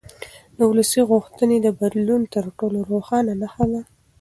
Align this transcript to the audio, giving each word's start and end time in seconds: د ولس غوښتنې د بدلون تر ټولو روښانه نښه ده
د 0.57 0.59
ولس 0.69 0.91
غوښتنې 1.11 1.57
د 1.61 1.67
بدلون 1.79 2.21
تر 2.33 2.45
ټولو 2.57 2.79
روښانه 2.91 3.33
نښه 3.41 3.65
ده 3.71 3.81